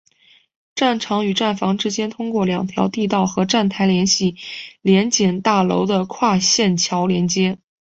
[0.73, 4.33] 站场与站房之间通过两条地道和站台联接
[4.81, 7.59] 联检大楼的跨线桥连接。